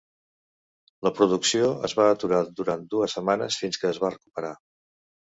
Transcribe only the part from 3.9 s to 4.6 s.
es va recuperar.